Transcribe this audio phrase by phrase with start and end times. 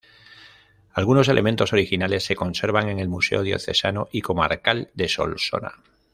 [0.93, 5.73] Algunos elementos originales se conservan en el Museo Diocesano y Comarcal de Solsona.